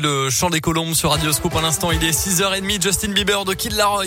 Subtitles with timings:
[0.00, 1.54] le chant des colombes sur Radio Scoop.
[1.56, 2.82] À l'instant, il est 6h30.
[2.82, 4.04] Justin Bieber de Kid Laroi.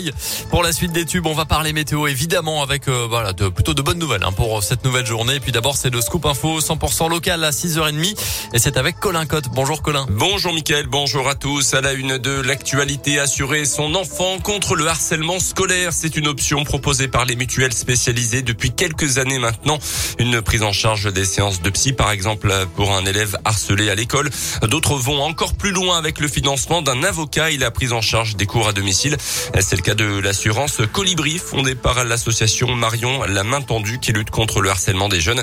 [0.50, 3.80] Pour la suite des tubes, on va parler météo évidemment avec euh, voilà plutôt de
[3.80, 5.36] bonnes nouvelles hein, pour cette nouvelle journée.
[5.36, 8.16] Et puis d'abord, c'est le Scoop Info 100% local à 6h30
[8.52, 9.48] et c'est avec Colin Cotte.
[9.54, 10.06] Bonjour Colin.
[10.10, 11.74] Bonjour Mickaël, bonjour à tous.
[11.74, 16.64] À la une de l'actualité, assurer son enfant contre le harcèlement scolaire, c'est une option
[16.64, 19.78] proposée par les mutuelles spécialisées depuis quelques années maintenant.
[20.18, 23.94] Une prise en charge des séances de psy par exemple pour un élève harcelé à
[23.94, 24.30] l'école.
[24.62, 28.34] D'autres vont encore plus loin avec le financement d'un avocat et la prise en charge
[28.34, 29.16] des cours à domicile.
[29.60, 34.30] C'est le cas de l'assurance Colibri fondée par l'association Marion La Main Tendue qui lutte
[34.30, 35.42] contre le harcèlement des jeunes.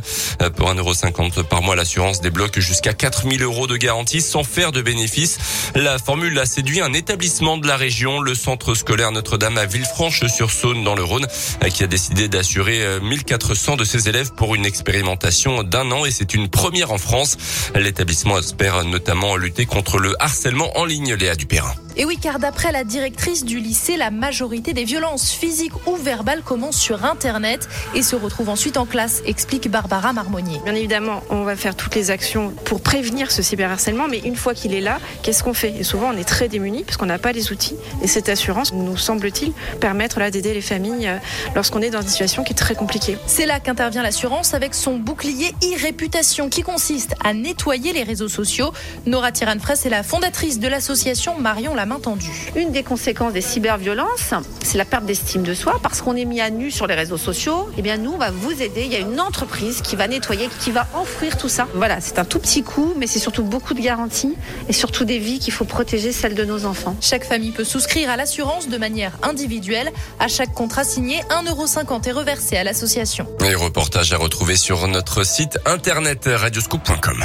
[0.57, 5.37] Pour 1,50€ par mois, l'assurance débloque jusqu'à 4000 euros de garantie sans faire de bénéfices.
[5.73, 10.83] La formule a séduit un établissement de la région, le centre scolaire Notre-Dame à Villefranche-sur-Saône
[10.83, 11.27] dans le Rhône,
[11.73, 16.33] qui a décidé d'assurer 1400 de ses élèves pour une expérimentation d'un an et c'est
[16.33, 17.37] une première en France.
[17.73, 21.84] L'établissement espère notamment lutter contre le harcèlement en ligne, Léa Dupérin.
[21.97, 26.41] Et oui, car d'après la directrice du lycée, la majorité des violences physiques ou verbales
[26.41, 30.59] commencent sur Internet et se retrouvent ensuite en classe, explique Barbara Marmonnier.
[30.65, 34.53] Bien évidemment, on va faire toutes les actions pour prévenir ce cyberharcèlement, mais une fois
[34.53, 35.73] qu'il est là, qu'est-ce qu'on fait?
[35.79, 37.77] Et souvent, on est très démunis parce qu'on n'a pas les outils.
[38.01, 41.17] Et cette assurance, nous semble-t-il, permettre là d'aider les familles euh,
[41.55, 43.17] lorsqu'on est dans une situation qui est très compliquée.
[43.25, 48.73] C'est là qu'intervient l'assurance avec son bouclier e-réputation qui consiste à nettoyer les réseaux sociaux.
[49.05, 52.51] Nora Tiran-Fraisse est la fondatrice de l'association Marion la main tendue.
[52.55, 54.33] Une des conséquences des cyberviolences,
[54.63, 57.17] c'est la perte d'estime de soi parce qu'on est mis à nu sur les réseaux
[57.17, 57.69] sociaux.
[57.77, 58.83] Eh bien, nous, on va vous aider.
[58.85, 61.67] Il y a une entreprise qui va nettoyer, qui va enfouir tout ça.
[61.73, 64.35] Voilà, c'est un tout petit coup, mais c'est surtout beaucoup de garanties
[64.67, 66.95] et surtout des vies qu'il faut protéger, celles de nos enfants.
[67.01, 69.91] Chaque famille peut souscrire à l'assurance de manière individuelle.
[70.19, 73.27] À chaque contrat signé, 1,50€ est reversé à l'association.
[73.41, 77.23] Les reportages à retrouver sur notre site internet radioscoop.com.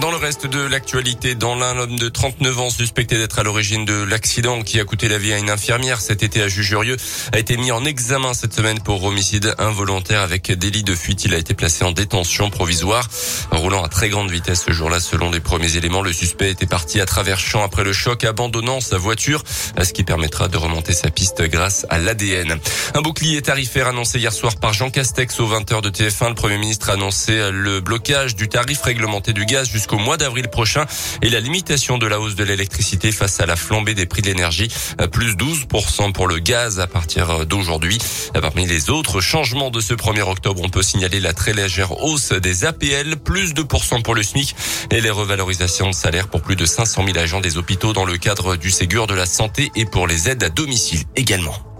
[0.00, 3.84] Dans le reste de l'actualité, dans l'un, homme de 39 ans suspecté d'être à l'origine
[3.84, 6.96] de l'accident qui a coûté la vie à une infirmière cet été à Jujurieux
[7.32, 11.24] a été mis en examen cette semaine pour homicide involontaire avec délit de fuite.
[11.24, 13.08] Il a été placé en détention provisoire.
[13.50, 17.00] Roulant à très grande vitesse ce jour-là, selon les premiers éléments, le suspect était parti
[17.00, 19.44] à travers champ après le choc, abandonnant sa voiture,
[19.80, 22.58] ce qui permettra de remonter sa piste grâce à l'ADN.
[22.94, 26.30] Un bouclier tarifaire annoncé hier soir par Jean Castex aux 20h de TF1.
[26.30, 30.48] Le Premier ministre a annoncé le blocage du tarif réglementé du gaz jusqu'au mois d'avril
[30.48, 30.86] prochain
[31.22, 34.28] et la limitation de la hausse de l'électricité face à la flambée des prix de
[34.28, 34.68] l'énergie,
[35.10, 37.98] plus 12% pour le gaz à partir d'aujourd'hui.
[38.40, 42.32] Parmi les autres changements de ce 1er octobre, on peut signaler la très légère hausse
[42.32, 44.54] des APL, plus 2% pour le SMIC
[44.90, 48.16] et les revalorisations de salaire pour plus de 500 000 agents des hôpitaux dans le
[48.18, 51.71] cadre du Ségur de la santé et pour les aides à domicile également.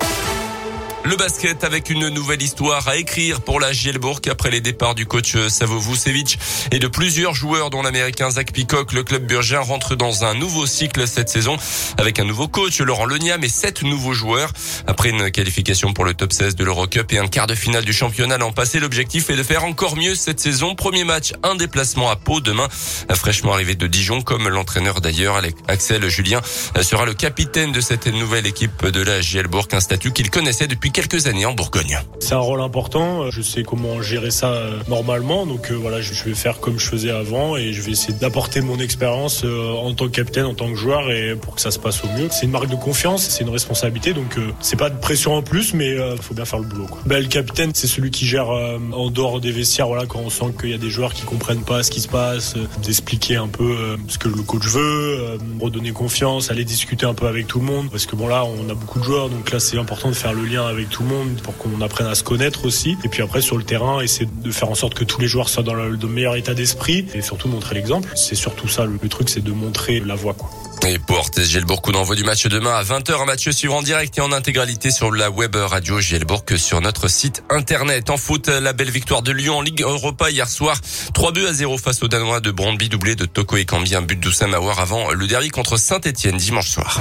[1.05, 5.05] Le basket avec une nouvelle histoire à écrire pour la Gielbourg après les départs du
[5.05, 6.39] coach Savo Vucevic
[6.71, 8.93] et de plusieurs joueurs dont l'américain Zach Peacock.
[8.93, 11.57] Le club burgien rentre dans un nouveau cycle cette saison
[11.99, 14.53] avec un nouveau coach Laurent Leniam et sept nouveaux joueurs.
[14.87, 17.93] Après une qualification pour le top 16 de l'Eurocup et un quart de finale du
[17.93, 20.77] championnat l'an passé, l'objectif est de faire encore mieux cette saison.
[20.77, 22.69] Premier match, un déplacement à Pau demain.
[23.13, 26.41] Fraîchement arrivé de Dijon comme l'entraîneur d'ailleurs, Axel Julien
[26.81, 30.92] sera le capitaine de cette nouvelle équipe de la Gielbourg, un statut qu'il connaissait depuis
[30.93, 31.99] quelques années en Bourgogne.
[32.21, 33.31] C'est un rôle important.
[33.31, 35.47] Je sais comment gérer ça euh, normalement.
[35.47, 38.61] Donc euh, voilà, je vais faire comme je faisais avant et je vais essayer d'apporter
[38.61, 41.71] mon expérience euh, en tant que capitaine, en tant que joueur et pour que ça
[41.71, 42.29] se passe au mieux.
[42.31, 44.13] C'est une marque de confiance, c'est une responsabilité.
[44.13, 46.87] Donc c'est pas de pression en plus, mais il faut bien faire le boulot.
[46.87, 47.01] Quoi.
[47.07, 49.89] Ben, le capitaine, c'est celui qui gère en dehors des vestiaires.
[49.89, 52.09] Voilà, quand on sent qu'il y a des joueurs qui comprennent pas ce qui se
[52.09, 57.27] passe, d'expliquer un peu ce que le coach veut, redonner confiance, aller discuter un peu
[57.27, 57.91] avec tout le monde.
[57.91, 60.33] Parce que bon là, on a beaucoup de joueurs, donc là c'est important de faire
[60.33, 62.97] le lien avec tout le monde pour qu'on apprenne à se connaître aussi.
[63.05, 65.49] Et puis après, sur le terrain, essayer de faire en sorte que tous les joueurs
[65.49, 68.09] soient dans le, meilleur état d'esprit et surtout montrer l'exemple.
[68.15, 70.35] C'est surtout ça, le, truc, c'est de montrer la voie.
[70.35, 70.51] Quoi.
[70.87, 74.19] Et pour Gielbourg, coup d'envoi du match demain à 20h, un match suivant en direct
[74.19, 78.11] et en intégralité sur la web radio Gielbourg sur notre site internet.
[78.11, 80.77] En foot, la belle victoire de Lyon en Ligue Europa hier soir.
[81.15, 84.03] 3 buts à 0 face aux Danois de Brandby, doublé de Toko et Cambi, un
[84.03, 87.01] but d'Oussam Aouar avant le derby contre Saint-Etienne dimanche soir.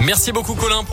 [0.00, 0.84] Merci beaucoup Colin.